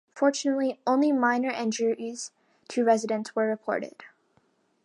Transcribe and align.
Fortunately 0.15 0.79
only 0.87 1.11
minor 1.11 1.51
injuries 1.51 2.31
to 2.69 2.83
residents 2.83 3.35
were 3.35 3.45
reported. 3.45 4.03